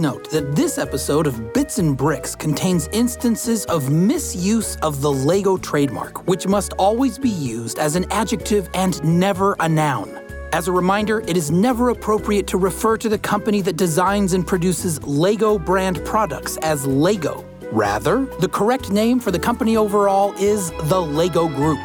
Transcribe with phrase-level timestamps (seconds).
[0.00, 5.56] note that this episode of Bits and Bricks contains instances of misuse of the Lego
[5.56, 10.08] trademark, which must always be used as an adjective and never a noun.
[10.52, 14.46] As a reminder, it is never appropriate to refer to the company that designs and
[14.46, 17.44] produces Lego brand products as Lego.
[17.70, 21.78] Rather, the correct name for the company overall is the Lego Group.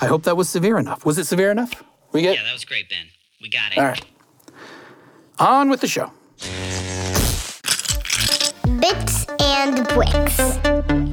[0.00, 1.04] I hope that was severe enough.
[1.04, 1.84] Was it severe enough?
[2.16, 3.08] We get Yeah, that was great, Ben.
[3.42, 3.78] We got it.
[3.78, 4.02] all right.
[5.38, 6.10] On with the show.
[8.80, 11.05] Bits and Bricks.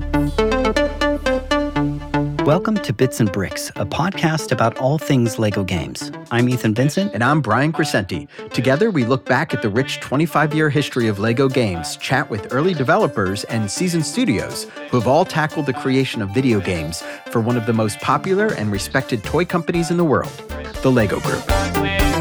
[2.45, 6.11] Welcome to Bits and Bricks, a podcast about all things Lego games.
[6.29, 7.13] I'm Ethan Vincent.
[7.13, 8.27] And I'm Brian Crescenti.
[8.52, 12.52] Together, we look back at the rich 25 year history of LEGO games, chat with
[12.52, 17.39] early developers and seasoned studios who have all tackled the creation of video games for
[17.39, 20.33] one of the most popular and respected toy companies in the world,
[20.81, 22.12] the LEGO Group.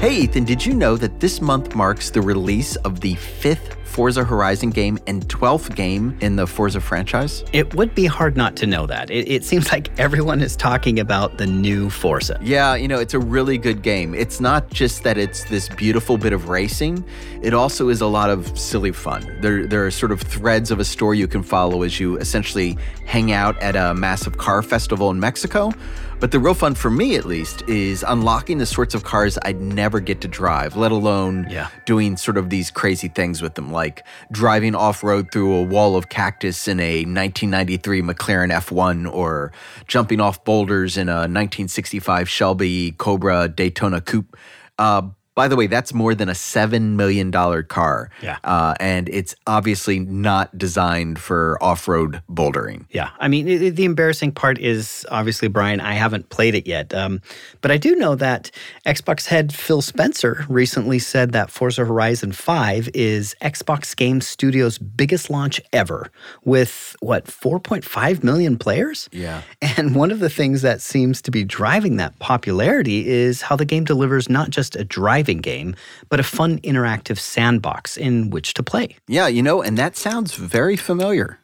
[0.00, 4.22] Hey, Ethan, did you know that this month marks the release of the fifth Forza
[4.22, 7.42] Horizon game and 12th game in the Forza franchise?
[7.52, 9.10] It would be hard not to know that.
[9.10, 12.38] It, it seems like everyone is talking about the new Forza.
[12.40, 14.14] Yeah, you know, it's a really good game.
[14.14, 17.04] It's not just that it's this beautiful bit of racing,
[17.42, 19.36] it also is a lot of silly fun.
[19.40, 22.78] There, there are sort of threads of a story you can follow as you essentially
[23.04, 25.72] hang out at a massive car festival in Mexico.
[26.20, 29.60] But the real fun for me, at least, is unlocking the sorts of cars I'd
[29.60, 31.68] never get to drive, let alone Yeah.
[31.86, 34.02] doing sort of these crazy things with them, like
[34.32, 39.52] driving off road through a wall of cactus in a 1993 McLaren F1 or
[39.86, 44.36] jumping off boulders in a 1965 Shelby Cobra Daytona Coupe.
[44.76, 45.02] Uh,
[45.38, 48.10] by the way, that's more than a $7 million car.
[48.20, 48.38] Yeah.
[48.42, 52.86] Uh, and it's obviously not designed for off road bouldering.
[52.90, 56.92] Yeah, I mean, i- the embarrassing part is obviously, Brian, I haven't played it yet.
[56.92, 57.20] Um,
[57.60, 58.50] but I do know that
[58.84, 65.30] Xbox head Phil Spencer recently said that Forza Horizon 5 is Xbox Game Studios' biggest
[65.30, 66.10] launch ever,
[66.44, 69.08] with what, 4.5 million players?
[69.12, 69.42] Yeah.
[69.62, 73.64] And one of the things that seems to be driving that popularity is how the
[73.64, 75.76] game delivers not just a driving game,
[76.08, 78.96] but a fun interactive sandbox in which to play.
[79.06, 81.38] Yeah, you know, and that sounds very familiar.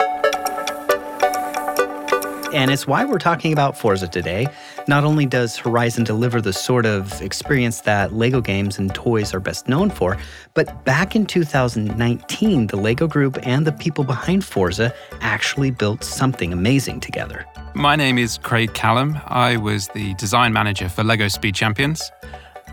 [2.54, 4.46] And it's why we're talking about Forza today.
[4.86, 9.40] Not only does Horizon deliver the sort of experience that LEGO games and toys are
[9.40, 10.16] best known for,
[10.54, 16.52] but back in 2019, the LEGO Group and the people behind Forza actually built something
[16.52, 17.44] amazing together.
[17.74, 19.18] My name is Craig Callum.
[19.26, 22.12] I was the design manager for Lego Speed Champions.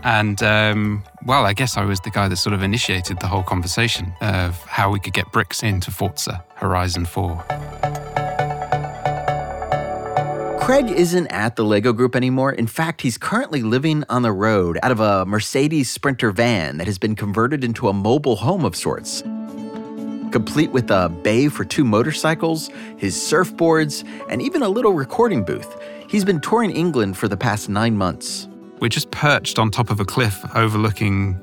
[0.04, 3.42] And, um, well, I guess I was the guy that sort of initiated the whole
[3.42, 7.44] conversation of how we could get bricks into Forza Horizon 4.
[10.62, 12.52] Craig isn't at the Lego Group anymore.
[12.52, 16.86] In fact, he's currently living on the road out of a Mercedes Sprinter van that
[16.86, 19.22] has been converted into a mobile home of sorts.
[20.30, 25.76] Complete with a bay for two motorcycles, his surfboards, and even a little recording booth.
[26.08, 28.48] He's been touring England for the past nine months.
[28.82, 31.38] We're just perched on top of a cliff overlooking,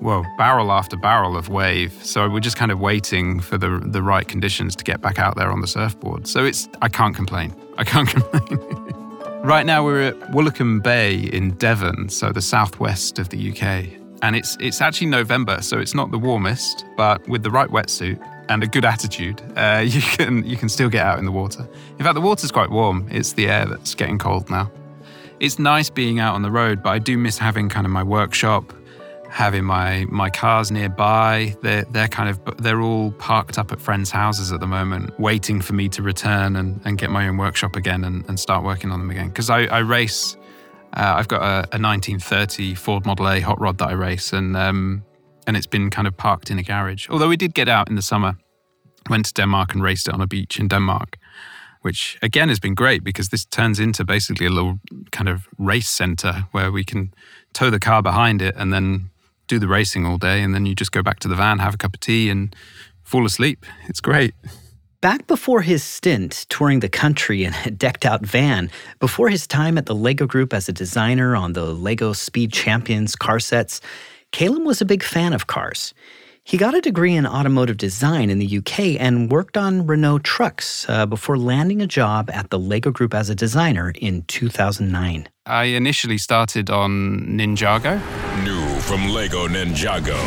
[0.00, 1.92] well, barrel after barrel of wave.
[2.02, 5.36] So we're just kind of waiting for the, the right conditions to get back out
[5.36, 6.26] there on the surfboard.
[6.26, 7.54] So it's, I can't complain.
[7.78, 8.58] I can't complain.
[9.44, 13.86] right now we're at Woolacombe Bay in Devon, so the southwest of the UK.
[14.22, 18.20] And it's, it's actually November, so it's not the warmest, but with the right wetsuit
[18.48, 21.64] and a good attitude, uh, you, can, you can still get out in the water.
[21.96, 23.06] In fact, the water's quite warm.
[23.08, 24.68] It's the air that's getting cold now
[25.42, 28.04] it's nice being out on the road, but I do miss having kind of my
[28.04, 28.72] workshop,
[29.28, 31.56] having my my cars nearby.
[31.62, 35.60] They're they're kind of they're all parked up at friends' houses at the moment, waiting
[35.60, 38.92] for me to return and, and get my own workshop again and, and start working
[38.92, 39.28] on them again.
[39.28, 40.36] Because I, I race,
[40.96, 44.56] uh, I've got a, a 1930 Ford Model A hot rod that I race, and
[44.56, 45.02] um,
[45.48, 47.08] and it's been kind of parked in a garage.
[47.10, 48.36] Although we did get out in the summer,
[49.10, 51.18] went to Denmark and raced it on a beach in Denmark
[51.82, 54.80] which again has been great because this turns into basically a little
[55.10, 57.12] kind of race center where we can
[57.52, 59.10] tow the car behind it and then
[59.48, 60.42] do the racing all day.
[60.42, 62.54] And then you just go back to the van, have a cup of tea, and
[63.02, 63.66] fall asleep.
[63.88, 64.34] It's great.
[65.00, 68.70] Back before his stint touring the country in a decked out van,
[69.00, 73.16] before his time at the LEGO Group as a designer on the LEGO Speed Champions
[73.16, 73.80] car sets,
[74.30, 75.92] Caleb was a big fan of cars.
[76.44, 80.84] He got a degree in automotive design in the UK and worked on Renault trucks
[80.88, 85.28] uh, before landing a job at the LEGO Group as a designer in 2009.
[85.46, 88.00] I initially started on Ninjago.
[88.42, 90.18] New from Lego Ninjago.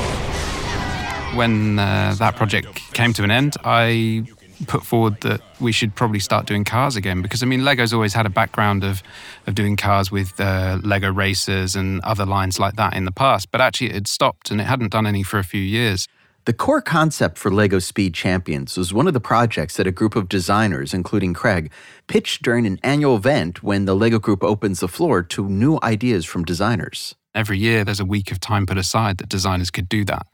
[1.35, 4.23] When uh, that project came to an end, I
[4.67, 8.13] put forward that we should probably start doing cars again because I mean Lego's always
[8.13, 9.01] had a background of
[9.47, 13.51] of doing cars with uh, Lego racers and other lines like that in the past,
[13.51, 16.07] but actually it had stopped and it hadn't done any for a few years.
[16.45, 20.15] The core concept for LEGO Speed Champions was one of the projects that a group
[20.15, 21.71] of designers, including Craig,
[22.05, 26.23] pitched during an annual event when the LEGO group opens the floor to new ideas
[26.23, 27.15] from designers.
[27.33, 30.27] Every year, there's a week of time put aside that designers could do that.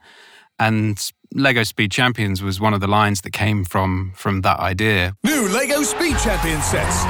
[0.62, 0.96] And
[1.34, 5.16] Lego Speed Champions was one of the lines that came from, from that idea.
[5.24, 7.02] New Lego Speed Champion sets.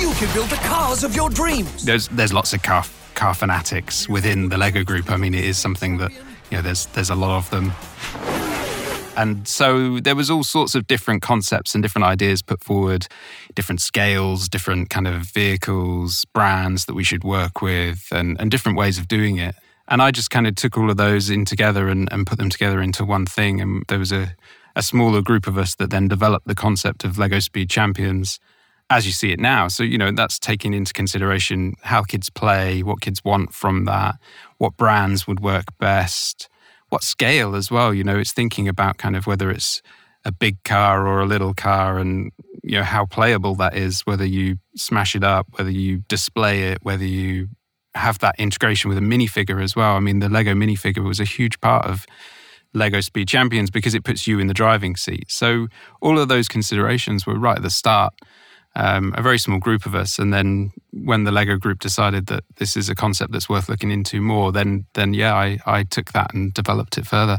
[0.00, 1.84] You can build the cars of your dreams.
[1.84, 2.84] There's, there's lots of car,
[3.14, 5.12] car fanatics within the Lego group.
[5.12, 6.10] I mean, it is something that,
[6.50, 7.72] you know, there's, there's a lot of them.
[9.16, 13.06] And so there was all sorts of different concepts and different ideas put forward,
[13.54, 18.76] different scales, different kind of vehicles, brands that we should work with, and, and different
[18.76, 19.54] ways of doing it.
[19.88, 22.50] And I just kind of took all of those in together and, and put them
[22.50, 23.60] together into one thing.
[23.60, 24.34] And there was a,
[24.76, 28.38] a smaller group of us that then developed the concept of Lego Speed Champions
[28.90, 29.68] as you see it now.
[29.68, 34.16] So, you know, that's taking into consideration how kids play, what kids want from that,
[34.58, 36.48] what brands would work best
[36.88, 37.92] what scale as well.
[37.92, 39.82] You know, it's thinking about kind of whether it's
[40.24, 42.32] a big car or a little car and
[42.62, 46.78] you know how playable that is whether you smash it up whether you display it
[46.82, 47.48] whether you
[47.98, 51.24] have that integration with a minifigure as well i mean the lego minifigure was a
[51.24, 52.06] huge part of
[52.74, 55.68] lego speed champions because it puts you in the driving seat so
[56.00, 58.12] all of those considerations were right at the start
[58.78, 60.18] um, a very small group of us.
[60.18, 63.90] And then when the Lego group decided that this is a concept that's worth looking
[63.90, 67.38] into more, then then yeah, I, I took that and developed it further.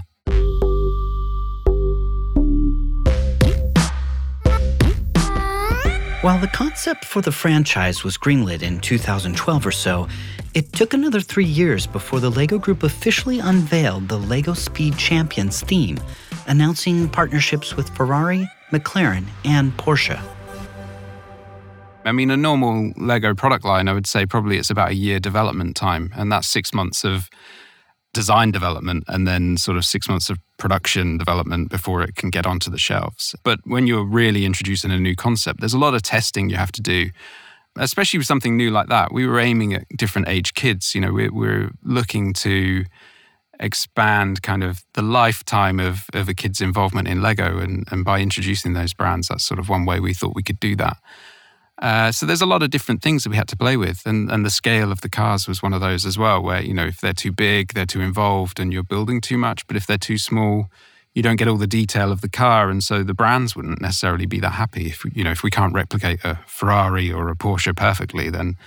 [6.22, 10.10] While the concept for the franchise was greenlit in 2012 or so,
[10.54, 15.62] it took another three years before the LEGO Group officially unveiled the LEGO Speed Champions
[15.62, 15.98] theme,
[16.46, 20.22] announcing partnerships with Ferrari, McLaren, and Porsche.
[22.04, 25.22] I mean, a normal Lego product line, I would say probably it's about a year
[25.22, 27.30] development time, and that's six months of
[28.14, 32.46] design development and then sort of six months of production development before it can get
[32.46, 33.36] onto the shelves.
[33.44, 36.72] But when you're really introducing a new concept, there's a lot of testing you have
[36.74, 37.10] to do,
[37.78, 39.14] especially with something new like that.
[39.14, 40.96] We were aiming at different age kids.
[40.96, 42.86] You know, we're, we're looking to
[43.60, 47.60] expand kind of the lifetime of, of a kid's involvement in Lego.
[47.60, 50.60] And, and by introducing those brands, that's sort of one way we thought we could
[50.60, 50.98] do that.
[51.82, 54.30] Uh, so there's a lot of different things that we had to play with, and
[54.30, 56.42] and the scale of the cars was one of those as well.
[56.42, 59.66] Where you know if they're too big, they're too involved, and you're building too much.
[59.66, 60.70] But if they're too small,
[61.14, 64.26] you don't get all the detail of the car, and so the brands wouldn't necessarily
[64.26, 64.88] be that happy.
[64.88, 68.58] If you know if we can't replicate a Ferrari or a Porsche perfectly, then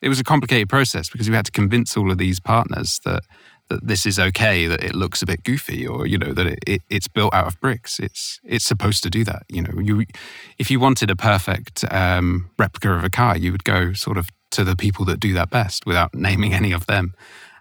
[0.00, 3.24] it was a complicated process because we had to convince all of these partners that
[3.70, 6.58] that this is okay, that it looks a bit goofy, or you know that it,
[6.66, 7.98] it, it's built out of bricks.
[7.98, 9.44] It's it's supposed to do that.
[9.48, 10.04] You know, you
[10.58, 14.28] if you wanted a perfect um, replica of a car, you would go sort of
[14.50, 17.14] to the people that do that best, without naming any of them.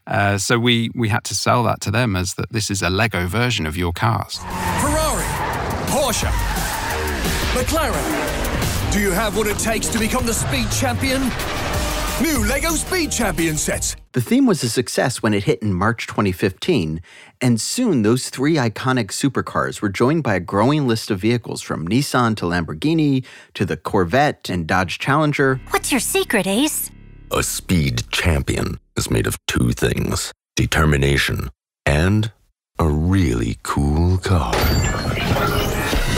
[0.05, 2.89] Uh, so we we had to sell that to them as that this is a
[2.89, 4.39] Lego version of your cars.
[4.81, 5.23] Ferrari,
[5.87, 6.31] Porsche,
[7.53, 8.91] McLaren.
[8.91, 11.21] Do you have what it takes to become the speed champion?
[12.21, 13.95] New LEGO Speed Champion sets.
[14.11, 17.01] The theme was a success when it hit in March 2015,
[17.39, 21.87] and soon those three iconic supercars were joined by a growing list of vehicles from
[21.87, 25.61] Nissan to Lamborghini to the Corvette and Dodge Challenger.
[25.69, 26.91] What's your secret, Ace?
[27.31, 31.49] A speed champion is made of two things determination
[31.85, 32.33] and
[32.79, 34.53] a really cool car.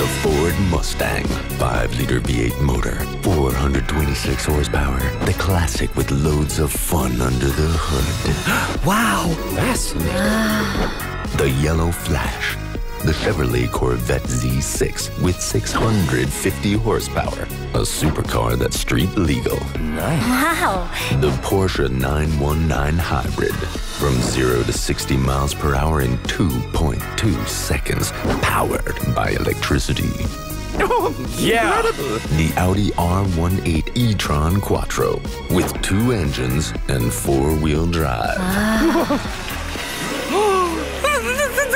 [0.01, 1.25] The Ford Mustang,
[1.59, 4.99] 5 liter V8 motor, 426 horsepower.
[5.27, 8.81] The classic with loads of fun under the hood.
[8.87, 10.11] Wow, fascinating.
[10.15, 11.27] Ah.
[11.37, 12.57] The Yellow Flash,
[13.03, 17.43] the Chevrolet Corvette Z6 with 650 horsepower.
[17.73, 19.57] A supercar that's street legal.
[19.79, 20.21] Nice.
[20.23, 20.89] Wow.
[21.19, 23.55] The Porsche 919 Hybrid.
[23.55, 28.11] From 0 to 60 miles per hour in 2.2 seconds.
[28.41, 30.11] Powered by electricity.
[30.79, 31.81] Oh, Yeah.
[32.37, 35.19] The Audi R18 e-tron Quattro.
[35.49, 38.37] With two engines and four-wheel drive.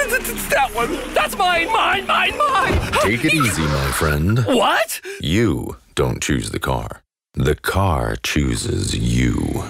[0.09, 0.91] that one.
[1.13, 2.91] That's mine, mine, mine, mine.
[3.01, 4.39] Take it easy, my friend.
[4.45, 5.01] What?
[5.19, 7.01] You don't choose the car.
[7.33, 9.63] The car chooses you.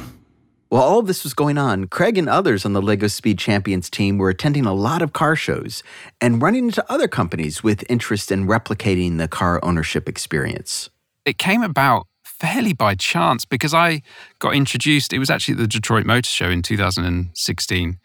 [0.69, 3.89] While all of this was going on, Craig and others on the LEGO Speed Champions
[3.89, 5.83] team were attending a lot of car shows
[6.19, 10.89] and running into other companies with interest in replicating the car ownership experience.
[11.23, 14.01] It came about fairly by chance because I
[14.39, 15.13] got introduced.
[15.13, 17.99] It was actually at the Detroit Motor Show in 2016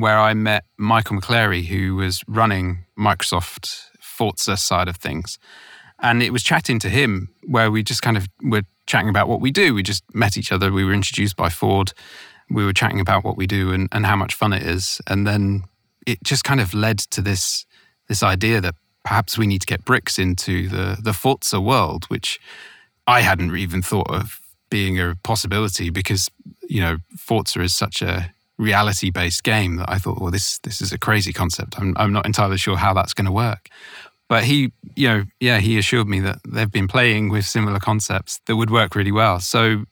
[0.00, 5.38] where I met Michael McClary, who was running Microsoft Forza side of things.
[6.00, 9.40] And it was chatting to him where we just kind of were chatting about what
[9.40, 9.74] we do.
[9.74, 10.70] We just met each other.
[10.70, 11.92] We were introduced by Ford.
[12.50, 15.00] We were chatting about what we do and, and how much fun it is.
[15.06, 15.64] And then
[16.06, 17.66] it just kind of led to this
[18.08, 18.74] this idea that
[19.04, 22.38] perhaps we need to get bricks into the the Forza world, which
[23.06, 24.40] I hadn't even thought of
[24.70, 26.30] being a possibility because
[26.68, 30.80] you know Forza is such a reality based game that I thought, well, this this
[30.80, 31.78] is a crazy concept.
[31.78, 33.68] I'm I'm not entirely sure how that's going to work.
[34.28, 38.40] But he, you know, yeah, he assured me that they've been playing with similar concepts
[38.46, 39.40] that would work really well.
[39.40, 39.84] So,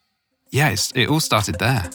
[0.50, 1.88] yeah, it all started there.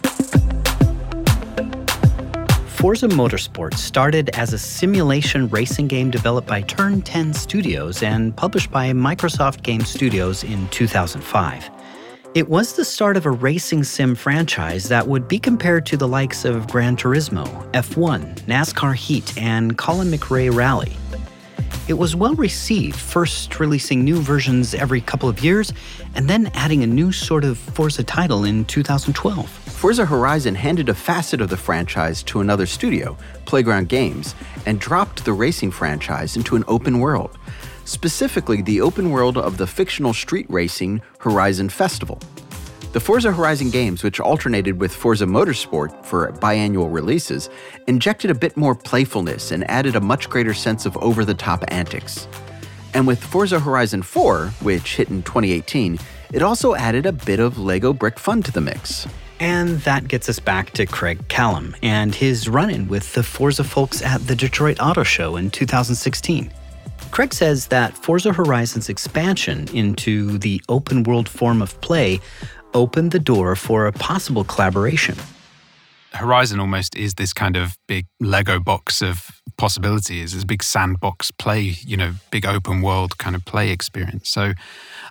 [2.66, 8.72] Forza Motorsport started as a simulation racing game developed by Turn 10 Studios and published
[8.72, 11.70] by Microsoft Game Studios in 2005.
[12.34, 16.08] It was the start of a racing sim franchise that would be compared to the
[16.08, 20.96] likes of Gran Turismo, F1, NASCAR Heat, and Colin McRae Rally.
[21.90, 25.74] It was well received, first releasing new versions every couple of years,
[26.16, 29.50] and then adding a new sort of Forza title in 2012.
[29.50, 34.36] Forza Horizon handed a facet of the franchise to another studio, Playground Games,
[34.66, 37.38] and dropped the racing franchise into an open world
[37.92, 42.20] specifically the open world of the fictional street racing Horizon Festival.
[42.94, 47.50] The Forza Horizon games, which alternated with Forza Motorsport for biannual releases,
[47.88, 51.64] injected a bit more playfulness and added a much greater sense of over the top
[51.70, 52.28] antics.
[52.94, 56.00] And with Forza Horizon 4, which hit in 2018,
[56.34, 59.08] it also added a bit of Lego brick fun to the mix.
[59.40, 63.64] And that gets us back to Craig Callum and his run in with the Forza
[63.64, 66.52] folks at the Detroit Auto Show in 2016.
[67.12, 72.22] Craig says that Forza Horizon's expansion into the open world form of play
[72.74, 75.16] opened the door for a possible collaboration.
[76.14, 79.28] Horizon almost is this kind of big Lego box of
[79.58, 84.30] possibilities, this big sandbox play, you know, big open world kind of play experience.
[84.30, 84.54] So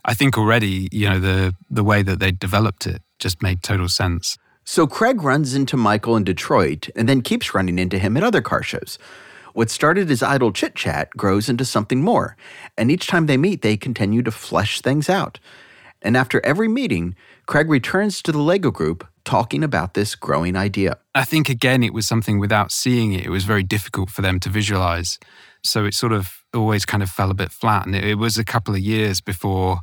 [0.04, 3.88] I think already, you know, the the way that they developed it just made total
[3.88, 4.36] sense.
[4.64, 8.42] So Craig runs into Michael in Detroit and then keeps running into him at other
[8.42, 8.98] car shows.
[9.52, 12.36] What started as idle chit chat grows into something more,
[12.76, 15.38] and each time they meet, they continue to flesh things out.
[16.02, 17.14] And after every meeting,
[17.46, 20.96] Craig returns to the Lego group talking about this growing idea.
[21.14, 24.40] I think, again, it was something without seeing it, it was very difficult for them
[24.40, 25.18] to visualize.
[25.62, 27.86] So it sort of always kind of fell a bit flat.
[27.86, 29.80] And it, it was a couple of years before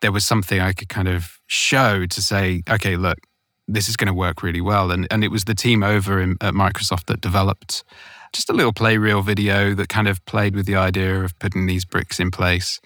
[0.00, 3.18] there was something I could kind of show to say, okay, look,
[3.68, 4.90] this is going to work really well.
[4.90, 7.84] And, and it was the team over in, at Microsoft that developed
[8.32, 11.66] just a little play reel video that kind of played with the idea of putting
[11.66, 12.80] these bricks in place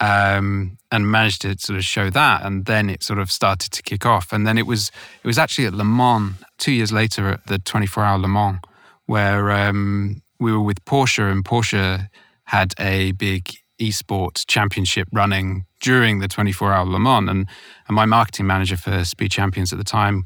[0.00, 2.44] um, and managed to sort of show that.
[2.44, 4.32] And then it sort of started to kick off.
[4.32, 4.90] And then it was
[5.22, 8.58] it was actually at Le Mans two years later at the 24 hour Le Mans
[9.06, 12.08] where um, we were with Porsche and Porsche
[12.44, 13.50] had a big
[13.80, 17.28] esports championship running during the 24 hour Le Mans.
[17.28, 17.46] And,
[17.88, 20.24] and my marketing manager for Speed Champions at the time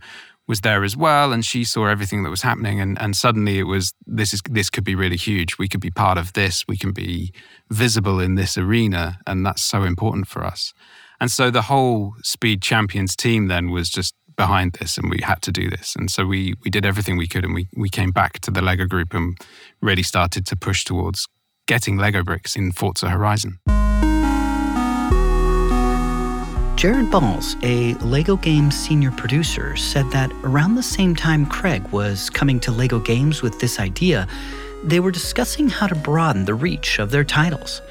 [0.49, 3.65] was there as well and she saw everything that was happening and, and suddenly it
[3.65, 5.59] was this is this could be really huge.
[5.59, 6.65] We could be part of this.
[6.67, 7.33] We can be
[7.71, 10.73] visible in this arena and that's so important for us.
[11.21, 15.43] And so the whole speed champions team then was just behind this and we had
[15.43, 15.95] to do this.
[15.95, 18.63] And so we we did everything we could and we we came back to the
[18.63, 19.37] lego group and
[19.83, 21.29] really started to push towards
[21.67, 23.59] getting lego bricks in forza horizon
[26.79, 32.31] Jared Balls, a LEGO Games senior producer, said that around the same time Craig was
[32.31, 34.29] coming to LEGO Games with this idea,
[34.85, 37.83] they were discussing how to broaden the reach of their titles.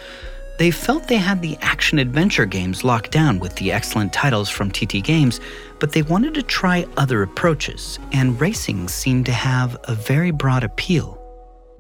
[0.57, 4.71] They felt they had the action adventure games locked down with the excellent titles from
[4.71, 5.41] TT Games,
[5.79, 10.63] but they wanted to try other approaches, and racing seemed to have a very broad
[10.63, 11.21] appeal.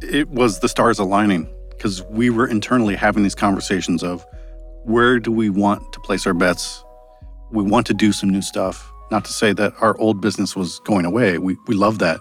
[0.01, 4.25] It was the stars aligning because we were internally having these conversations of
[4.83, 6.83] where do we want to place our bets
[7.51, 8.91] we want to do some new stuff.
[9.09, 11.37] Not to say that our old business was going away.
[11.37, 12.19] We, we love that.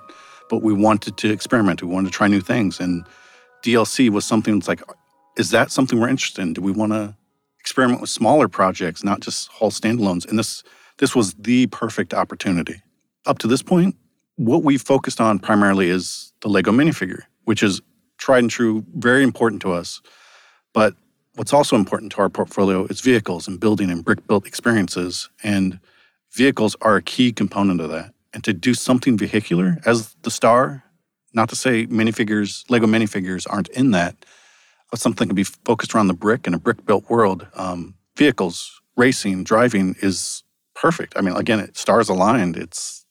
[0.48, 1.82] But we wanted to experiment.
[1.82, 2.78] We wanted to try new things.
[2.78, 3.04] And
[3.62, 4.82] DLC was something that's like,
[5.36, 6.52] is that something we're interested in?
[6.52, 7.16] Do we want to
[7.58, 10.28] experiment with smaller projects, not just whole standalones?
[10.28, 10.62] And this
[10.98, 12.80] this was the perfect opportunity.
[13.26, 13.96] Up to this point,
[14.36, 17.82] what we've focused on primarily is the Lego minifigure, which is
[18.18, 20.00] tried and true, very important to us.
[20.72, 20.94] But
[21.36, 25.28] What's also important to our portfolio is vehicles and building and brick built experiences.
[25.42, 25.78] And
[26.32, 28.14] vehicles are a key component of that.
[28.32, 30.84] And to do something vehicular as the star,
[31.34, 34.16] not to say minifigures, Lego minifigures aren't in that,
[34.90, 37.46] but something can be focused around the brick in a brick built world.
[37.54, 40.42] Um, vehicles, racing, driving is
[40.74, 41.12] perfect.
[41.16, 43.04] I mean, again, it stars aligned, it's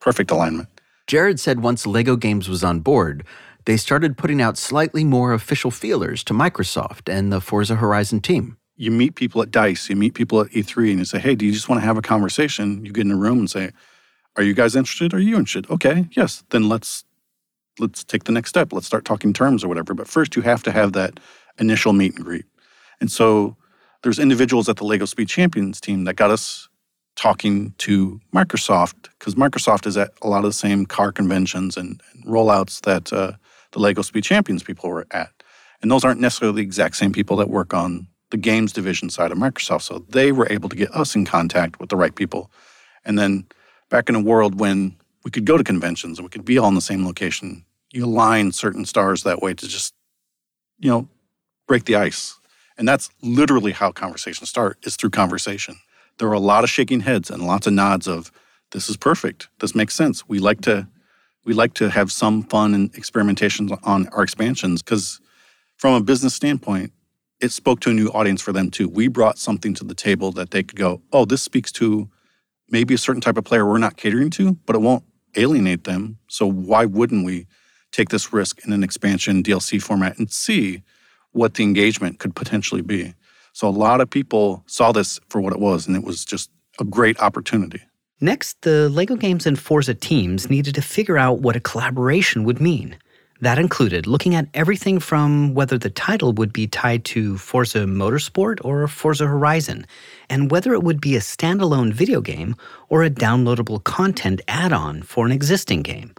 [0.00, 0.68] perfect alignment.
[1.06, 3.24] Jared said once Lego Games was on board,
[3.66, 8.56] they started putting out slightly more official feelers to Microsoft and the Forza Horizon team.
[8.78, 11.46] you meet people at Dice, you meet people at E3, and you say, hey, do
[11.46, 12.84] you just want to have a conversation?
[12.84, 13.70] You get in a room and say,
[14.36, 15.14] are you guys interested?
[15.14, 15.70] Are you interested?
[15.70, 16.44] Okay, yes.
[16.50, 17.04] Then let's
[17.78, 18.72] let's take the next step.
[18.72, 19.94] Let's start talking terms or whatever.
[19.94, 21.18] But first, you have to have that
[21.58, 22.44] initial meet and greet.
[23.00, 23.56] And so
[24.02, 26.68] there's individuals at the Lego Speed Champions team that got us
[27.16, 32.02] talking to Microsoft because Microsoft is at a lot of the same car conventions and,
[32.12, 33.32] and rollouts that uh,
[33.72, 35.30] the Lego Speed Champions people were at.
[35.82, 39.30] And those aren't necessarily the exact same people that work on the games division side
[39.30, 39.82] of Microsoft.
[39.82, 42.50] So they were able to get us in contact with the right people.
[43.04, 43.46] And then
[43.88, 46.68] back in a world when we could go to conventions and we could be all
[46.68, 49.94] in the same location, you align certain stars that way to just,
[50.78, 51.08] you know,
[51.66, 52.38] break the ice.
[52.78, 55.76] And that's literally how conversations start is through conversation.
[56.18, 58.32] There are a lot of shaking heads and lots of nods of
[58.72, 59.48] this is perfect.
[59.60, 60.28] This makes sense.
[60.28, 60.88] We like to
[61.46, 65.20] we like to have some fun and experimentations on our expansions because
[65.76, 66.92] from a business standpoint,
[67.40, 68.88] it spoke to a new audience for them too.
[68.88, 72.10] We brought something to the table that they could go, oh, this speaks to
[72.68, 75.04] maybe a certain type of player we're not catering to, but it won't
[75.36, 76.18] alienate them.
[76.28, 77.46] So why wouldn't we
[77.92, 80.82] take this risk in an expansion DLC format and see
[81.30, 83.14] what the engagement could potentially be?
[83.52, 86.50] So a lot of people saw this for what it was, and it was just
[86.80, 87.82] a great opportunity.
[88.20, 92.62] Next, the LEGO Games and Forza teams needed to figure out what a collaboration would
[92.62, 92.96] mean.
[93.42, 98.64] That included looking at everything from whether the title would be tied to Forza Motorsport
[98.64, 99.86] or Forza Horizon,
[100.30, 102.56] and whether it would be a standalone video game
[102.88, 106.14] or a downloadable content add on for an existing game.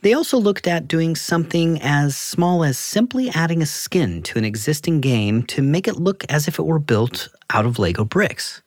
[0.00, 4.46] They also looked at doing something as small as simply adding a skin to an
[4.46, 8.62] existing game to make it look as if it were built out of Lego bricks.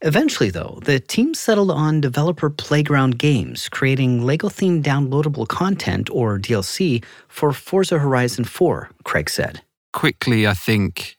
[0.00, 6.38] Eventually, though, the team settled on developer Playground Games, creating Lego themed downloadable content, or
[6.38, 9.62] DLC, for Forza Horizon 4, Craig said.
[9.92, 11.16] Quickly, I think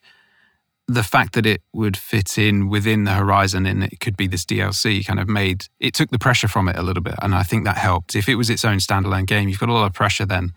[0.87, 4.45] the fact that it would fit in within the horizon and it could be this
[4.45, 7.15] DLC kind of made it took the pressure from it a little bit.
[7.21, 8.15] And I think that helped.
[8.15, 10.53] If it was its own standalone game, you've got a lot of pressure then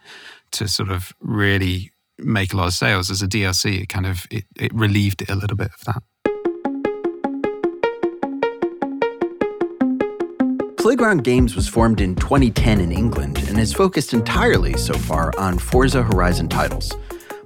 [0.53, 3.11] to sort of really make a lot of sales.
[3.11, 6.03] As a DLC, it kind of it, it relieved it a little bit of that.
[10.79, 15.59] Playground Games was formed in 2010 in England and is focused entirely so far on
[15.59, 16.95] Forza Horizon titles.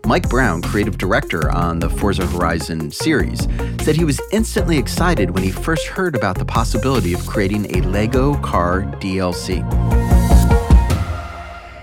[0.05, 3.49] Mike Brown, creative director on the Forza Horizon series,
[3.81, 7.81] said he was instantly excited when he first heard about the possibility of creating a
[7.89, 9.63] Lego car DLC.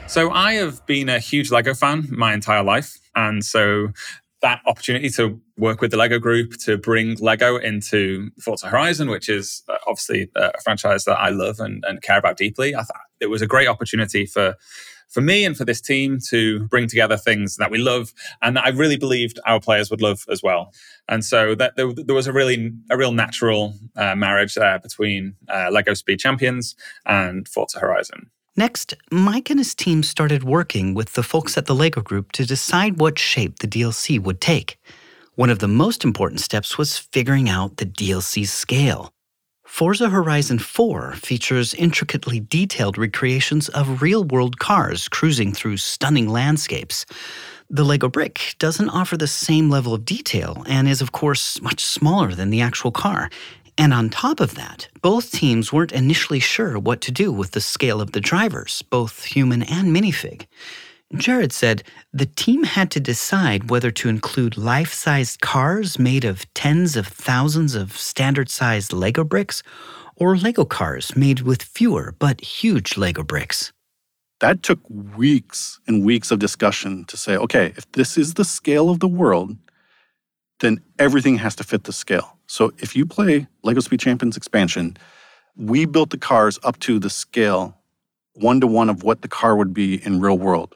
[0.08, 3.00] So, I have been a huge Lego fan my entire life.
[3.16, 3.88] And so,
[4.44, 9.30] that opportunity to work with the Lego Group to bring Lego into Forza Horizon, which
[9.30, 12.76] is uh, obviously uh, a franchise that I love and, and care about deeply.
[12.76, 14.56] I thought it was a great opportunity for
[15.10, 18.66] for me and for this team to bring together things that we love and that
[18.66, 20.72] I really believed our players would love as well.
[21.08, 25.36] And so that there, there was a really a real natural uh, marriage there between
[25.48, 26.76] uh, Lego Speed Champions
[27.08, 28.30] and Forza Horizon.
[28.56, 32.46] Next, Mike and his team started working with the folks at the LEGO Group to
[32.46, 34.78] decide what shape the DLC would take.
[35.40, 39.14] One of the most important steps was figuring out the DLC's scale.
[39.66, 47.06] Forza Horizon 4 features intricately detailed recreations of real world cars cruising through stunning landscapes.
[47.70, 51.86] The Lego brick doesn't offer the same level of detail and is, of course, much
[51.86, 53.30] smaller than the actual car,
[53.78, 57.62] and on top of that, both teams weren't initially sure what to do with the
[57.62, 60.48] scale of the drivers, both human and minifig.
[61.16, 66.52] Jared said the team had to decide whether to include life sized cars made of
[66.54, 69.64] tens of thousands of standard sized Lego bricks
[70.16, 73.74] or Lego cars made with fewer but huge Lego bricks.
[74.40, 78.90] That took weeks and weeks of discussion to say, okay, if this is the scale
[78.90, 79.58] of the world,
[80.60, 82.38] then everything has to fit the scale.
[82.46, 84.96] So if you play Lego Speed Champions expansion,
[85.56, 87.76] we built the cars up to the scale
[88.36, 90.76] one to one of what the car would be in real world.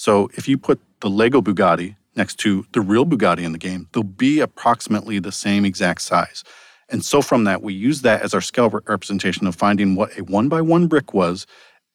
[0.00, 3.86] So if you put the Lego Bugatti next to the real Bugatti in the game,
[3.92, 6.42] they'll be approximately the same exact size.
[6.88, 10.24] And so from that, we use that as our scale representation of finding what a
[10.24, 11.46] one by one brick was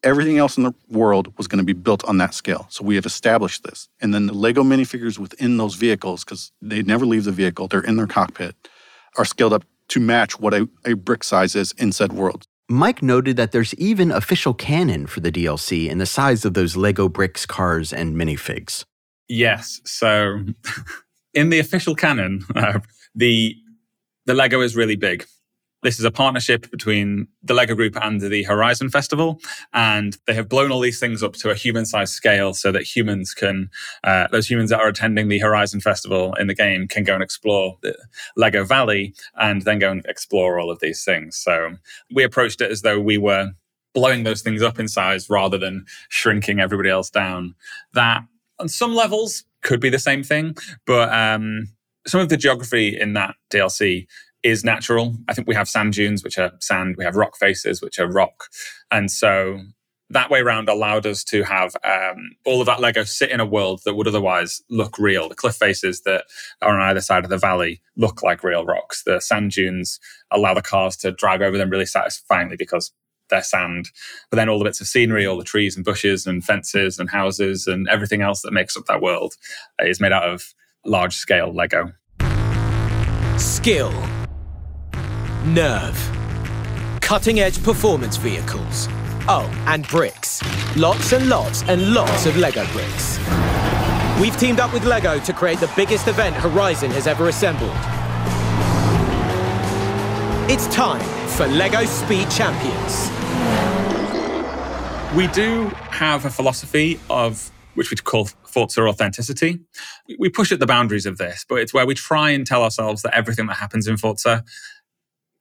[0.04, 2.68] everything else in the world was going to be built on that scale.
[2.70, 3.90] So we have established this.
[4.00, 7.82] And then the Lego minifigures within those vehicles, because they never leave the vehicle, they're
[7.82, 8.56] in their cockpit,
[9.18, 12.46] are scaled up to match what a, a brick size is in said world.
[12.70, 16.76] Mike noted that there's even official canon for the DLC in the size of those
[16.76, 18.86] Lego bricks, cars, and minifigs.
[19.28, 19.82] Yes.
[19.86, 20.40] So
[21.34, 22.80] in the official canon, uh,
[23.14, 23.56] the
[24.26, 25.26] the Lego is really big.
[25.86, 29.40] This is a partnership between the Lego Group and the Horizon Festival,
[29.72, 33.36] and they have blown all these things up to a human-sized scale so that humans
[33.36, 33.70] can,
[34.04, 37.22] uh, those humans that are attending the Horizon Festival in the game, can go and
[37.22, 37.96] explore the
[38.36, 41.38] Lego Valley and then go and explore all of these things.
[41.38, 41.76] So
[42.12, 43.52] we approached it as though we were
[43.94, 47.54] blowing those things up in size rather than shrinking everybody else down.
[47.94, 48.24] That
[48.58, 50.56] on some levels could be the same thing,
[50.88, 51.68] but um,
[52.08, 54.08] some of the geography in that DLC
[54.46, 55.16] is natural.
[55.28, 56.98] I think we have sand dunes, which are sand.
[56.98, 58.46] We have rock faces, which are rock.
[58.92, 59.60] And so
[60.12, 63.46] that way around allowed us to have um, all of that Lego sit in a
[63.46, 65.28] world that would otherwise look real.
[65.28, 66.26] The cliff faces that
[66.62, 69.02] are on either side of the valley look like real rocks.
[69.04, 72.94] The sand dunes allow the cars to drive over them really satisfyingly because
[73.32, 73.90] they're sand.
[74.30, 77.10] But then all the bits of scenery, all the trees and bushes and fences and
[77.10, 79.34] houses and everything else that makes up that world
[79.80, 80.54] is made out of
[80.86, 81.94] large scale Lego.
[83.38, 83.92] Skill
[85.46, 85.96] Nerve.
[87.02, 88.88] Cutting edge performance vehicles.
[89.28, 90.42] Oh, and bricks.
[90.76, 93.20] Lots and lots and lots of Lego bricks.
[94.20, 97.70] We've teamed up with Lego to create the biggest event Horizon has ever assembled.
[100.50, 103.12] It's time for Lego Speed Champions.
[105.16, 109.60] We do have a philosophy of which we call Forza authenticity.
[110.18, 113.04] We push at the boundaries of this, but it's where we try and tell ourselves
[113.04, 114.44] that everything that happens in Forza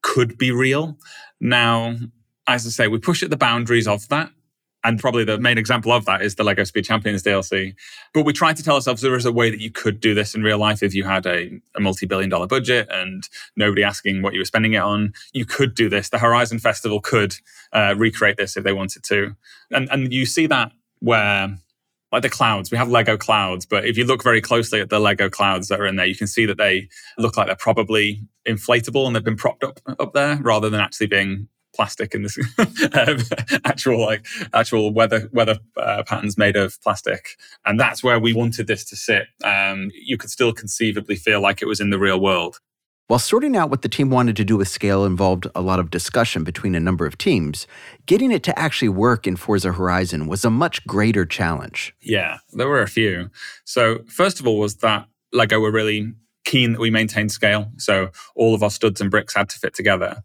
[0.04, 0.96] could be real.
[1.40, 1.96] Now,
[2.46, 4.30] as I say, we push at the boundaries of that.
[4.86, 7.74] And probably the main example of that is the Lego Speed Champions DLC.
[8.12, 10.34] But we try to tell ourselves there is a way that you could do this
[10.34, 14.20] in real life if you had a, a multi billion dollar budget and nobody asking
[14.20, 15.14] what you were spending it on.
[15.32, 16.10] You could do this.
[16.10, 17.34] The Horizon Festival could
[17.72, 19.34] uh, recreate this if they wanted to.
[19.70, 21.56] And, and you see that where
[22.14, 22.70] like the clouds.
[22.70, 25.80] We have Lego clouds, but if you look very closely at the Lego clouds that
[25.80, 29.24] are in there, you can see that they look like they're probably inflatable and they've
[29.24, 33.18] been propped up up there rather than actually being plastic in this um,
[33.64, 37.30] actual like actual weather weather uh, patterns made of plastic
[37.64, 41.60] and that's where we wanted this to sit um, you could still conceivably feel like
[41.60, 42.60] it was in the real world
[43.06, 45.90] while sorting out what the team wanted to do with scale involved a lot of
[45.90, 47.66] discussion between a number of teams,
[48.06, 51.94] getting it to actually work in Forza Horizon was a much greater challenge.
[52.00, 53.30] Yeah, there were a few.
[53.64, 56.14] So, first of all, was that Lego were really
[56.44, 57.70] keen that we maintain scale.
[57.76, 60.22] So, all of our studs and bricks had to fit together.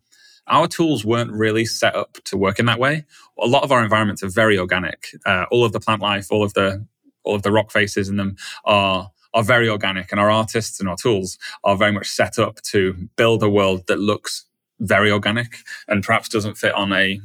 [0.47, 3.05] Our tools weren't really set up to work in that way.
[3.39, 5.09] A lot of our environments are very organic.
[5.25, 6.85] Uh, all of the plant life, all of the
[7.23, 10.89] all of the rock faces in them are are very organic, and our artists and
[10.89, 14.45] our tools are very much set up to build a world that looks
[14.79, 17.19] very organic and perhaps doesn't fit on a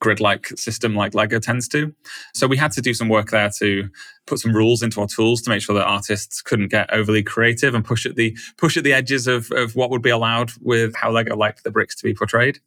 [0.00, 1.92] grid-like system like Lego tends to.
[2.34, 3.88] So we had to do some work there to
[4.26, 7.74] put some rules into our tools to make sure that artists couldn't get overly creative
[7.74, 10.94] and push at the push at the edges of, of what would be allowed with
[10.94, 12.60] how Lego liked the bricks to be portrayed.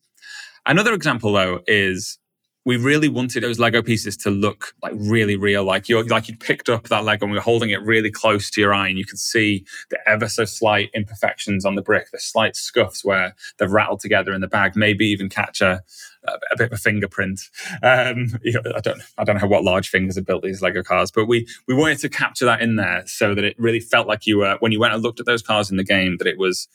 [0.66, 2.18] Another example though is
[2.64, 6.38] we really wanted those Lego pieces to look like really real, like you like you
[6.38, 9.00] picked up that Lego and we are holding it really close to your eye, and
[9.00, 13.36] you can see the ever so slight imperfections on the brick, the slight scuffs where
[13.58, 15.82] they've rattled together in the bag, maybe even catch a,
[16.24, 17.42] a bit of a fingerprint.
[17.82, 20.84] Um, you know, I don't I don't know what large fingers have built these Lego
[20.84, 24.08] cars, but we we wanted to capture that in there so that it really felt
[24.08, 26.28] like you were when you went and looked at those cars in the game that
[26.28, 26.68] it was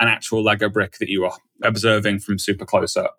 [0.00, 3.18] an actual Lego brick that you were observing from super close up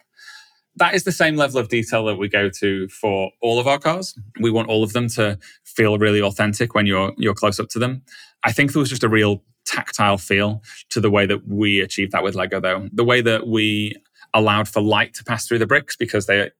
[0.78, 3.78] that is the same level of detail that we go to for all of our
[3.78, 4.18] cars.
[4.40, 7.80] We want all of them to feel really authentic when you're you're close up to
[7.80, 8.04] them.
[8.44, 12.12] I think there was just a real tactile feel to the way that we achieved
[12.14, 12.88] that with Lego though.
[12.92, 13.96] The way that we
[14.34, 16.52] allowed for light to pass through the bricks because they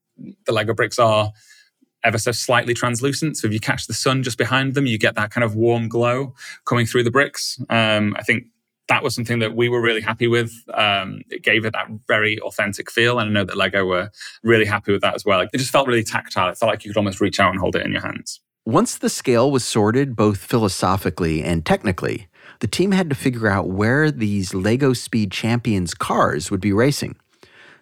[0.46, 1.32] the Lego bricks are
[2.04, 3.38] ever so slightly translucent.
[3.38, 5.88] So if you catch the sun just behind them, you get that kind of warm
[5.88, 6.34] glow
[6.66, 7.60] coming through the bricks.
[7.70, 8.46] Um, I think
[8.92, 10.52] that was something that we were really happy with.
[10.74, 13.20] Um, it gave it that very authentic feel.
[13.20, 14.12] And I know that Lego were
[14.44, 15.40] really happy with that as well.
[15.40, 16.50] It just felt really tactile.
[16.50, 18.42] It felt like you could almost reach out and hold it in your hands.
[18.66, 22.28] Once the scale was sorted, both philosophically and technically,
[22.60, 27.16] the team had to figure out where these Lego Speed Champions cars would be racing.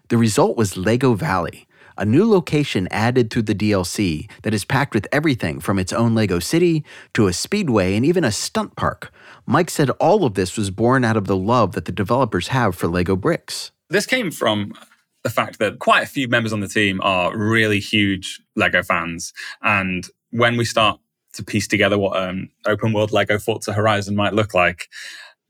[0.10, 1.68] The result was Lego Valley,
[1.98, 6.14] a new location added through the DLC that is packed with everything from its own
[6.14, 9.12] Lego city to a speedway and even a stunt park.
[9.50, 12.76] Mike said all of this was born out of the love that the developers have
[12.76, 13.72] for Lego bricks.
[13.90, 14.74] This came from
[15.24, 19.34] the fact that quite a few members on the team are really huge Lego fans.
[19.64, 21.00] And when we start
[21.34, 24.88] to piece together what an open world Lego Forza Horizon might look like,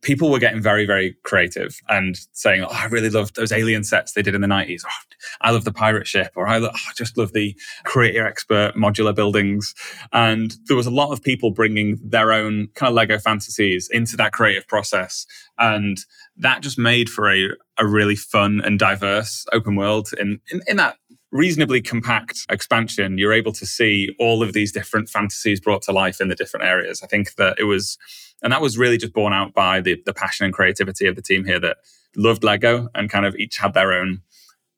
[0.01, 4.13] people were getting very, very creative and saying, oh, I really love those alien sets
[4.13, 4.81] they did in the 90s.
[4.85, 8.25] Oh, I love the pirate ship, or I, lo- oh, I just love the creator
[8.25, 9.73] expert modular buildings.
[10.13, 14.15] And there was a lot of people bringing their own kind of Lego fantasies into
[14.17, 15.25] that creative process.
[15.57, 15.97] And
[16.37, 20.77] that just made for a, a really fun and diverse open world in, in, in
[20.77, 20.95] that
[21.31, 26.19] reasonably compact expansion, you're able to see all of these different fantasies brought to life
[26.19, 27.01] in the different areas.
[27.03, 27.97] I think that it was,
[28.41, 31.21] and that was really just borne out by the, the passion and creativity of the
[31.21, 31.77] team here that
[32.15, 34.21] loved Lego and kind of each had their own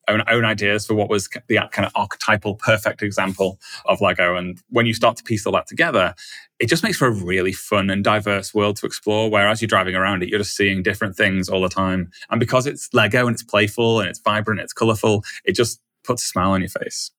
[0.08, 4.36] own, own ideas for what was the kind of archetypal perfect example of Lego.
[4.36, 6.14] And when you start to piece all that together,
[6.60, 9.30] it just makes for a really fun and diverse world to explore.
[9.30, 12.10] Whereas you're driving around it, you're just seeing different things all the time.
[12.30, 16.24] And because it's Lego and it's playful and it's vibrant, it's colorful, it just puts
[16.26, 17.12] a smile on your face.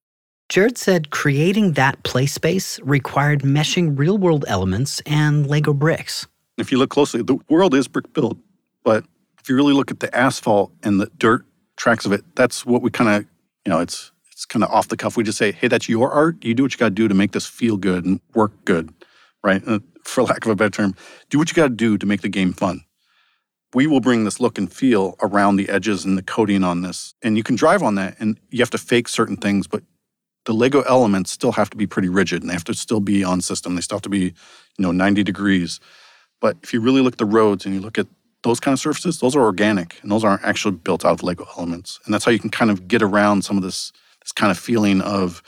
[0.49, 6.27] Jared said creating that play space required meshing real world elements and Lego bricks.
[6.59, 8.37] If you look closely, the world is brick built,
[8.85, 9.05] but
[9.41, 12.83] if you really look at the asphalt and the dirt tracks of it, that's what
[12.83, 13.27] we kind of,
[13.65, 15.17] you know, it's it's kind of off the cuff.
[15.17, 16.45] We just say, hey, that's your art.
[16.45, 18.93] You do what you got to do to make this feel good and work good,
[19.43, 19.63] right?
[19.67, 20.95] Uh, for lack of a better term,
[21.31, 22.85] do what you got to do to make the game fun
[23.75, 27.15] we will bring this look and feel around the edges and the coating on this.
[27.23, 29.83] And you can drive on that and you have to fake certain things, but
[30.45, 33.25] the Lego elements still have to be pretty rigid and they have to still be
[33.25, 33.75] on system.
[33.75, 34.33] They still have to be, you
[34.79, 35.81] know, 90 degrees.
[36.41, 38.09] But if you really look at the roads and you look at
[38.43, 41.47] those kind of surfaces, those are organic and those aren't actually built out of Lego
[41.57, 42.01] elements.
[42.05, 44.59] And that's how you can kind of get around some of this this kind of
[44.59, 45.43] feeling of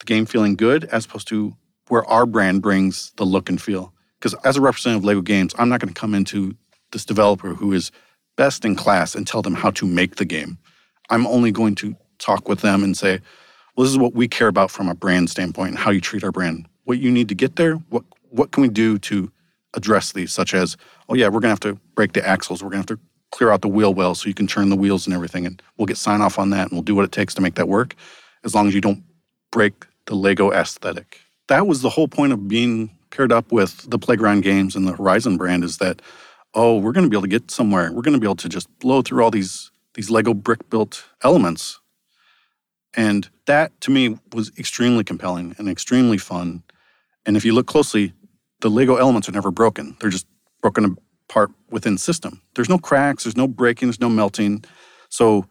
[0.00, 1.56] the game feeling good as opposed to
[1.88, 3.92] where our brand brings the look and feel.
[4.18, 6.56] Because as a representative of Lego Games, I'm not going to come into
[6.94, 7.92] this developer who is
[8.36, 10.56] best in class and tell them how to make the game.
[11.10, 13.20] I'm only going to talk with them and say,
[13.76, 16.24] well, this is what we care about from a brand standpoint and how you treat
[16.24, 16.66] our brand.
[16.84, 19.30] What you need to get there, what what can we do to
[19.74, 20.76] address these, such as,
[21.08, 22.98] oh yeah, we're gonna have to break the axles, we're gonna have to
[23.30, 25.86] clear out the wheel well so you can turn the wheels and everything, and we'll
[25.86, 27.94] get sign off on that and we'll do what it takes to make that work,
[28.44, 29.02] as long as you don't
[29.50, 31.20] break the Lego aesthetic.
[31.48, 34.96] That was the whole point of being paired up with the Playground Games and the
[34.96, 36.02] Horizon brand is that
[36.54, 37.92] oh, we're going to be able to get somewhere.
[37.92, 41.04] We're going to be able to just blow through all these these Lego brick built
[41.22, 41.80] elements.
[42.96, 46.62] And that to me was extremely compelling and extremely fun.
[47.26, 48.12] And if you look closely,
[48.60, 49.96] the Lego elements are never broken.
[50.00, 50.26] They're just
[50.60, 50.96] broken
[51.28, 52.40] apart within system.
[52.54, 54.64] There's no cracks, there's no breaking, there's no melting.
[55.08, 55.46] So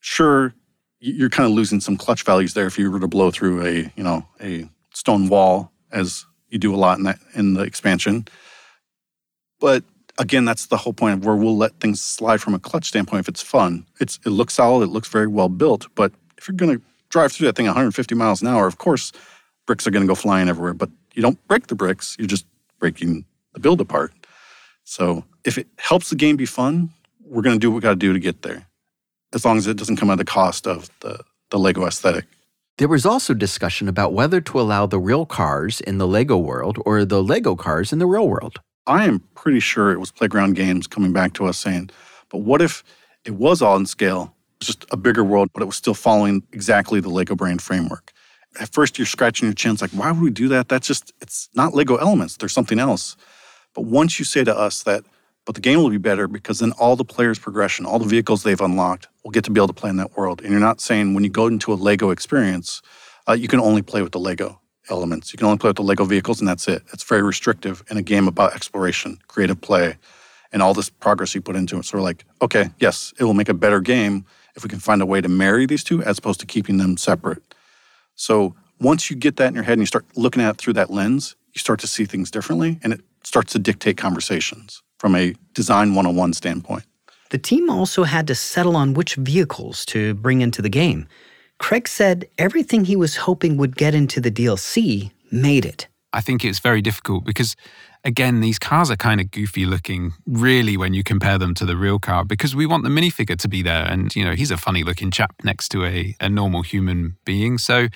[0.00, 0.54] sure,
[1.00, 3.92] you're kind of losing some clutch values there if you were to blow through a,
[3.96, 8.26] you know, a stone wall as you do a lot in that in the expansion.
[9.60, 9.84] But
[10.18, 13.20] again, that's the whole point of where we'll let things slide from a clutch standpoint
[13.20, 13.86] if it's fun.
[14.00, 17.32] It's it looks solid, it looks very well built, but if you're going to drive
[17.32, 19.12] through that thing 150 miles an hour, of course,
[19.66, 20.74] bricks are going to go flying everywhere.
[20.74, 22.46] But you don't break the bricks; you're just
[22.78, 24.12] breaking the build apart.
[24.84, 26.90] So if it helps the game be fun,
[27.24, 28.66] we're going to do what we got to do to get there,
[29.32, 32.26] as long as it doesn't come at the cost of the the Lego aesthetic.
[32.78, 36.78] There was also discussion about whether to allow the real cars in the Lego world
[36.84, 38.58] or the Lego cars in the real world.
[38.86, 41.90] I am pretty sure it was Playground Games coming back to us saying,
[42.28, 42.84] but what if
[43.24, 47.00] it was all in scale, just a bigger world, but it was still following exactly
[47.00, 48.12] the Lego brand framework?
[48.60, 49.72] At first, you're scratching your chin.
[49.72, 50.68] It's like, why would we do that?
[50.68, 52.36] That's just, it's not Lego elements.
[52.36, 53.16] There's something else.
[53.74, 55.04] But once you say to us that,
[55.46, 58.42] but the game will be better because then all the players' progression, all the vehicles
[58.42, 60.40] they've unlocked will get to be able to play in that world.
[60.42, 62.80] And you're not saying when you go into a Lego experience,
[63.28, 65.32] uh, you can only play with the Lego elements.
[65.32, 66.82] You can only play with the Lego vehicles, and that's it.
[66.92, 69.96] It's very restrictive in a game about exploration, creative play,
[70.52, 71.84] and all this progress you put into it.
[71.84, 74.24] So we're like, okay, yes, it will make a better game
[74.56, 76.96] if we can find a way to marry these two as opposed to keeping them
[76.96, 77.42] separate.
[78.14, 80.74] So once you get that in your head and you start looking at it through
[80.74, 85.14] that lens, you start to see things differently, and it starts to dictate conversations from
[85.14, 86.84] a design 101 standpoint.
[87.30, 91.08] The team also had to settle on which vehicles to bring into the game.
[91.64, 95.88] Craig said everything he was hoping would get into the DLC made it.
[96.12, 97.56] I think it's very difficult because,
[98.04, 101.74] again, these cars are kind of goofy looking, really, when you compare them to the
[101.74, 103.86] real car, because we want the minifigure to be there.
[103.90, 107.56] And, you know, he's a funny looking chap next to a, a normal human being.
[107.56, 107.88] So,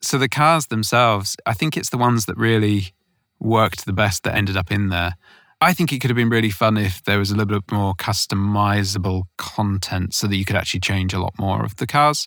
[0.00, 2.94] so the cars themselves, I think it's the ones that really
[3.38, 5.16] worked the best that ended up in there.
[5.60, 7.94] I think it could have been really fun if there was a little bit more
[7.94, 12.26] customizable content so that you could actually change a lot more of the cars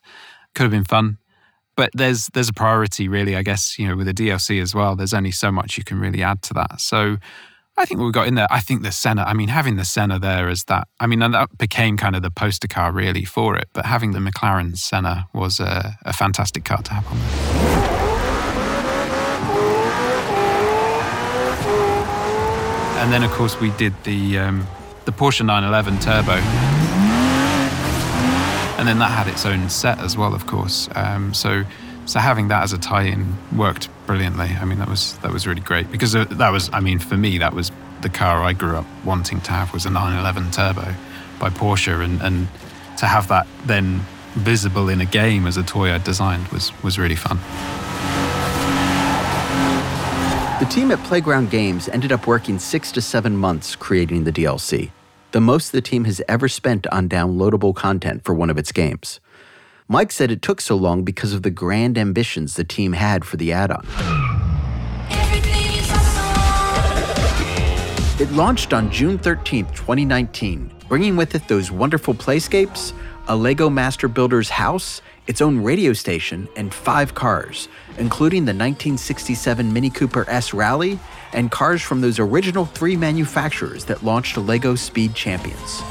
[0.56, 1.18] could have been fun.
[1.76, 4.96] But there's there's a priority really, I guess, you know, with the DLC as well.
[4.96, 6.82] There's only so much you can really add to that.
[6.82, 7.18] So
[7.78, 8.48] I think we got in there.
[8.52, 11.34] I think the Senna, I mean, having the Senna there as that, I mean, and
[11.34, 13.70] that became kind of the poster car really for it.
[13.72, 18.00] But having the McLaren Senna was a, a fantastic car to have on there.
[23.00, 24.68] and then of course we did the um,
[25.06, 26.36] the Porsche 911 Turbo,
[28.80, 30.88] and then that had its own set as well, of course.
[30.96, 31.66] Um, so
[32.06, 34.48] so having that as a tie-in worked brilliantly.
[34.48, 37.18] I mean, that was that was really great because uh, that was, I mean, for
[37.18, 40.96] me, that was the car I grew up wanting to have was a 911 Turbo
[41.40, 42.48] by Porsche, and and
[42.98, 44.02] to have that then
[44.34, 47.38] visible in a game as a toy I designed was was really fun.
[50.60, 54.92] The team at Playground Games ended up working six to seven months creating the DLC,
[55.32, 59.20] the most the team has ever spent on downloadable content for one of its games.
[59.88, 63.38] Mike said it took so long because of the grand ambitions the team had for
[63.38, 63.86] the add on.
[68.20, 72.94] It launched on June 13, 2019, bringing with it those wonderful playscapes,
[73.28, 79.72] a Lego Master Builder's house, its own radio station, and five cars, including the 1967
[79.72, 81.00] Mini Cooper S Rally
[81.34, 85.82] and cars from those original three manufacturers that launched Lego Speed Champions.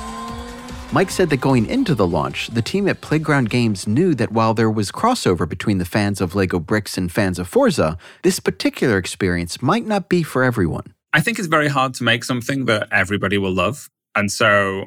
[0.91, 4.55] Mike said that going into the launch, the team at Playground Games knew that while
[4.55, 8.99] there was crossover between the fans of Lego Bricks and fans of Forza, this particular
[8.99, 10.95] experience might not be for everyone.
[11.13, 13.89] I think it's very hard to make something that everybody will love.
[14.17, 14.87] And so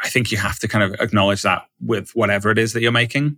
[0.00, 2.90] I think you have to kind of acknowledge that with whatever it is that you're
[2.90, 3.36] making.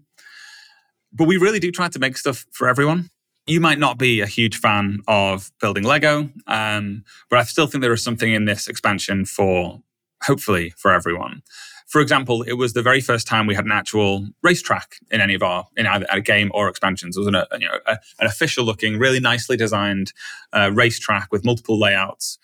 [1.14, 3.10] But we really do try to make stuff for everyone.
[3.46, 7.82] You might not be a huge fan of building Lego, um, but I still think
[7.82, 9.82] there is something in this expansion for
[10.22, 11.42] hopefully for everyone.
[11.86, 15.34] For example, it was the very first time we had an actual racetrack in any
[15.34, 17.16] of our in either a game or expansions.
[17.16, 20.14] It was an, a, you know, a, an official looking, really nicely designed
[20.54, 22.38] uh, racetrack with multiple layouts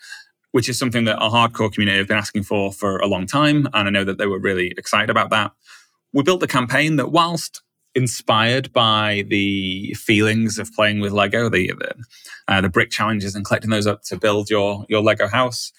[0.53, 3.69] which is something that our hardcore community have been asking for for a long time.
[3.73, 5.53] And I know that they were really excited about that.
[6.13, 7.63] We built a campaign that, whilst
[7.95, 11.95] inspired by the feelings of playing with Lego, the the,
[12.49, 15.73] uh, the brick challenges and collecting those up to build your your Lego house.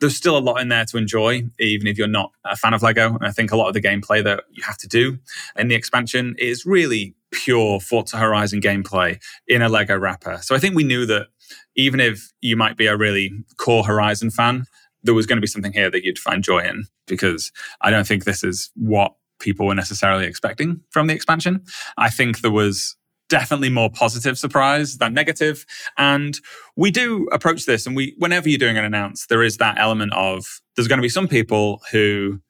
[0.00, 2.82] There's still a lot in there to enjoy, even if you're not a fan of
[2.82, 3.14] Lego.
[3.14, 5.18] And I think a lot of the gameplay that you have to do
[5.56, 10.40] in the expansion is really pure Forza Horizon gameplay in a Lego wrapper.
[10.42, 11.28] So I think we knew that
[11.76, 14.66] even if you might be a really core Horizon fan,
[15.04, 18.06] there was going to be something here that you'd find joy in because I don't
[18.06, 21.62] think this is what people were necessarily expecting from the expansion.
[21.98, 22.96] I think there was
[23.28, 25.64] definitely more positive surprise than negative.
[25.96, 26.38] And
[26.76, 30.12] we do approach this, and we, whenever you're doing an announce, there is that element
[30.12, 32.40] of there's going to be some people who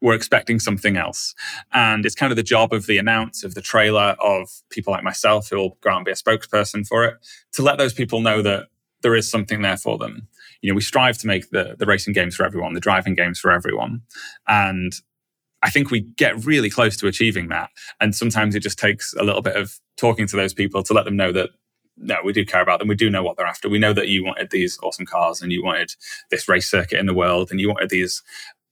[0.00, 1.34] were expecting something else.
[1.72, 5.02] And it's kind of the job of the announce, of the trailer, of people like
[5.02, 7.14] myself who will go out and be a spokesperson for it,
[7.52, 8.68] to let those people know that
[9.02, 10.28] there is something there for them.
[10.62, 13.38] You know, we strive to make the, the racing games for everyone, the driving games
[13.38, 14.02] for everyone.
[14.48, 14.94] And
[15.64, 17.70] I think we get really close to achieving that.
[17.98, 21.06] And sometimes it just takes a little bit of talking to those people to let
[21.06, 21.50] them know that
[21.96, 22.88] no, we do care about them.
[22.88, 23.68] We do know what they're after.
[23.68, 25.92] We know that you wanted these awesome cars and you wanted
[26.30, 28.22] this race circuit in the world and you wanted these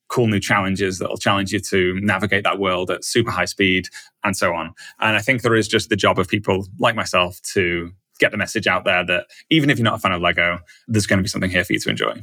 [0.09, 3.89] cool new challenges that will challenge you to navigate that world at super high speed
[4.23, 4.75] and so on.
[5.01, 8.37] And I think there is just the job of people like myself to get the
[8.37, 11.23] message out there that even if you're not a fan of Lego, there's going to
[11.23, 12.23] be something here for you to enjoy.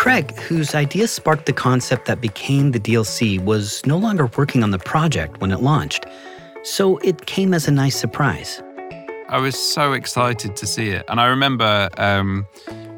[0.00, 4.70] Craig, whose idea sparked the concept that became the DLC, was no longer working on
[4.70, 6.06] the project when it launched.
[6.62, 8.62] So it came as a nice surprise.
[9.28, 12.46] I was so excited to see it, and I remember um,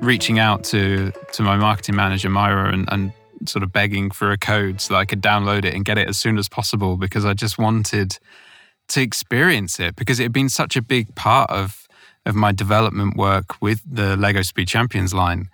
[0.00, 3.12] reaching out to to my marketing manager Myra and, and
[3.46, 6.08] sort of begging for a code so that I could download it and get it
[6.08, 8.16] as soon as possible because I just wanted
[8.90, 11.88] to experience it because it had been such a big part of
[12.26, 15.50] of my development work with the Lego Speed Champions line.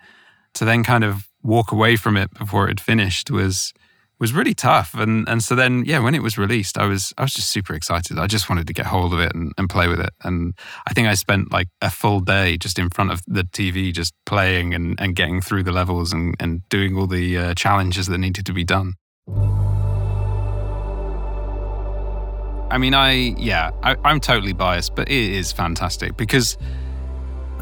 [0.55, 3.73] To then kind of walk away from it before it had finished was
[4.19, 4.93] was really tough.
[4.93, 7.73] And and so then yeah, when it was released, I was I was just super
[7.73, 8.19] excited.
[8.19, 10.11] I just wanted to get hold of it and, and play with it.
[10.23, 10.53] And
[10.87, 14.13] I think I spent like a full day just in front of the TV, just
[14.25, 18.17] playing and, and getting through the levels and, and doing all the uh, challenges that
[18.17, 18.95] needed to be done.
[22.71, 26.57] I mean, I yeah, I, I'm totally biased, but it is fantastic because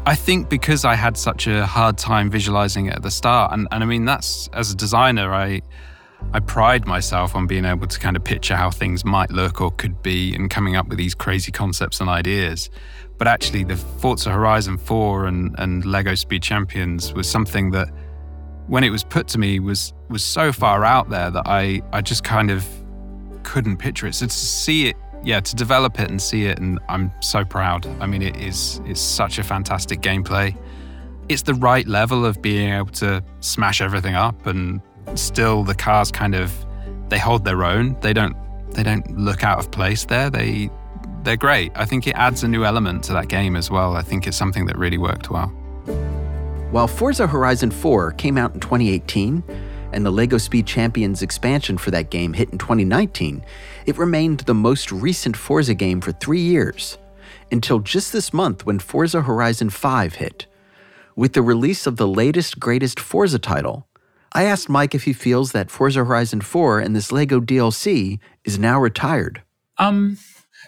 [0.08, 3.68] I think because I had such a hard time visualizing it at the start, and,
[3.70, 5.60] and I mean that's as a designer, I
[6.32, 9.70] I pride myself on being able to kind of picture how things might look or
[9.70, 12.70] could be and coming up with these crazy concepts and ideas.
[13.18, 17.88] But actually, the Forza Horizon 4 and, and Lego Speed Champions was something that,
[18.66, 22.00] when it was put to me, was was so far out there that I, I
[22.00, 22.66] just kind of
[23.42, 24.14] couldn't picture it.
[24.14, 27.86] So to see it, yeah, to develop it and see it, and I'm so proud.
[28.00, 30.56] I mean, it is it's such a fantastic gameplay.
[31.28, 34.80] It's the right level of being able to smash everything up and
[35.14, 36.52] still the cars kind of
[37.08, 37.96] they hold their own.
[38.00, 38.36] They don't
[38.70, 40.30] they don't look out of place there.
[40.30, 40.70] They
[41.22, 41.72] they're great.
[41.74, 43.96] I think it adds a new element to that game as well.
[43.96, 45.48] I think it's something that really worked well.
[46.70, 49.42] While Forza Horizon 4 came out in 2018,
[49.92, 53.44] and the LEGO Speed Champions expansion for that game hit in 2019,
[53.86, 56.98] it remained the most recent Forza game for three years,
[57.50, 60.46] until just this month when Forza Horizon 5 hit.
[61.16, 63.88] With the release of the latest, greatest Forza title,
[64.32, 68.58] I asked Mike if he feels that Forza Horizon 4 and this LEGO DLC is
[68.58, 69.42] now retired.
[69.78, 70.18] Um,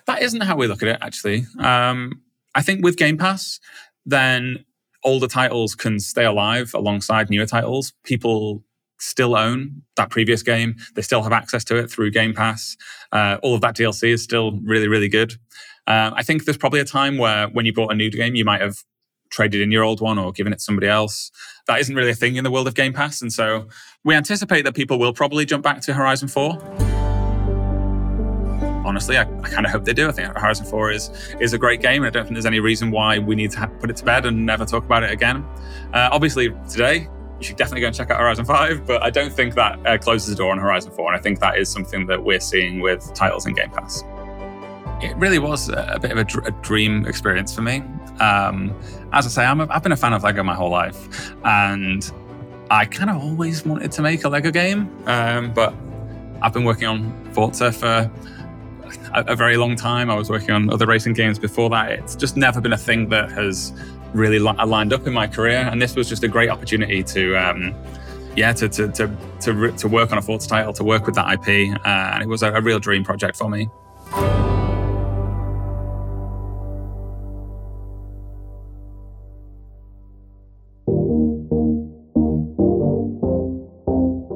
[0.07, 1.47] that isn't how we look at it, actually.
[1.59, 2.23] Um,
[2.55, 3.61] I think with Game Pass,
[4.07, 4.65] then
[5.05, 7.93] older titles can stay alive alongside newer titles.
[8.03, 8.65] People
[9.01, 10.77] still own that previous game.
[10.95, 12.77] They still have access to it through Game Pass.
[13.13, 15.35] Uh, all of that DLC is still really, really good.
[15.87, 18.45] Uh, I think there's probably a time where when you bought a new game, you
[18.45, 18.85] might have
[19.31, 21.31] traded in your old one or given it to somebody else.
[21.67, 23.23] That isn't really a thing in the world of Game Pass.
[23.23, 23.69] And so
[24.05, 26.99] we anticipate that people will probably jump back to Horizon 4
[28.83, 29.17] honestly.
[29.17, 30.09] I, I kind of hope they do.
[30.09, 32.61] I think Horizon 4 is is a great game, and I don't think there's any
[32.61, 35.11] reason why we need to ha- put it to bed and never talk about it
[35.11, 35.45] again.
[35.95, 37.09] Uh, obviously, today
[37.41, 39.97] you should definitely go and check out Horizon 5, but I don't think that uh,
[39.97, 42.81] closes the door on Horizon 4, and I think that is something that we're seeing
[42.81, 44.05] with titles in Game Pass.
[45.03, 47.83] It really was a, bit of a, dr- a, dream experience for me.
[48.21, 48.79] Um,
[49.15, 52.11] as I say, i have been a fan of Lego my whole life, and
[52.71, 55.75] I kind of always wanted to make a Lego game, um, but
[56.43, 58.11] I've been working on Forza for
[59.15, 60.11] a, a, very long time.
[60.11, 61.93] I was working on other racing games before that.
[61.93, 63.73] It's just never been a thing that has
[64.13, 67.37] really li- lined up in my career, and this was just a great opportunity to.
[67.37, 67.75] Um,
[68.37, 71.33] yeah, to, to, to, to, to work on a Forza title, to work with that
[71.33, 73.69] IP, uh, and it was a, a real dream project for me.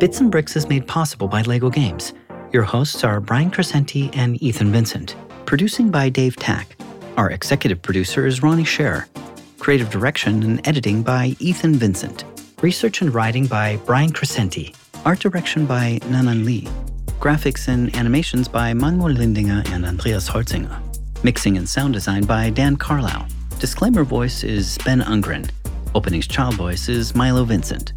[0.04, 2.12] Bits and Bricks is made possible by LEGO Games.
[2.52, 5.16] Your hosts are Brian Crecente and Ethan Vincent.
[5.46, 6.76] Producing by Dave Tack.
[7.16, 9.06] Our executive producer is Ronnie Scher.
[9.64, 12.24] Creative direction and editing by Ethan Vincent.
[12.60, 16.68] Research and writing by Brian Crecente, Art direction by Nanan Lee.
[17.18, 20.78] Graphics and animations by Manuel Lindinger and Andreas Holzinger.
[21.24, 23.26] Mixing and sound design by Dan Carlisle.
[23.58, 25.48] Disclaimer voice is Ben Ungren.
[25.94, 27.94] Openings child voice is Milo Vincent.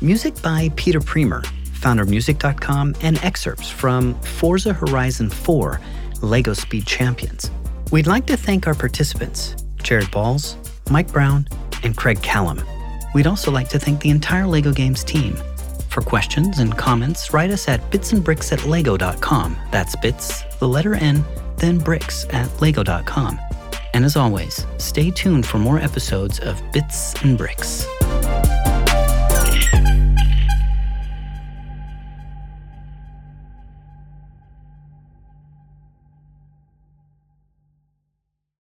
[0.00, 1.44] Music by Peter Premer
[1.84, 5.80] foundermusic.com, and excerpts from Forza Horizon 4
[6.22, 7.52] LEGO Speed Champions.
[7.92, 10.56] We'd like to thank our participants, Jared Balls,
[10.90, 11.48] Mike Brown,
[11.82, 12.62] and Craig Callum.
[13.14, 15.36] We'd also like to thank the entire LEGO Games team.
[15.88, 19.56] For questions and comments, write us at bitsandbricks at lego.com.
[19.70, 21.24] That's bits, the letter N,
[21.56, 23.38] then bricks at lego.com.
[23.92, 27.86] And as always, stay tuned for more episodes of Bits and Bricks.